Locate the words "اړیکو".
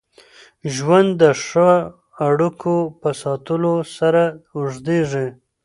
2.27-2.75